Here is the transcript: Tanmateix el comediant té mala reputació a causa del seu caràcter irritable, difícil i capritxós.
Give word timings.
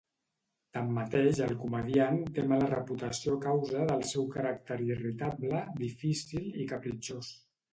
Tanmateix 0.75 1.41
el 1.47 1.51
comediant 1.63 2.17
té 2.37 2.45
mala 2.53 2.69
reputació 2.73 3.35
a 3.35 3.41
causa 3.45 3.83
del 3.93 4.01
seu 4.13 4.27
caràcter 4.39 4.79
irritable, 4.95 5.63
difícil 5.87 6.49
i 6.65 6.67
capritxós. 6.75 7.31